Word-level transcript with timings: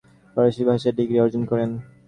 তিনি 0.03 0.33
ফরাসি 0.35 0.63
ভাষায় 0.69 0.95
ডিগ্রি 0.97 1.17
অর্জন 1.23 1.43
করেন। 1.51 1.69